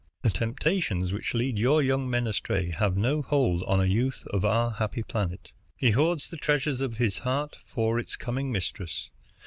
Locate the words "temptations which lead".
0.31-1.59